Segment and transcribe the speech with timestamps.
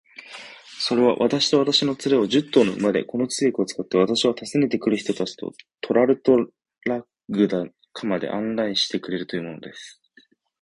[0.79, 6.37] それは、私と私の連れを、十頭の馬で、この通訳を使って、私は訪ねて来る人たちとトラルド
[6.85, 10.01] ラグダカまで案内してくれるというのです。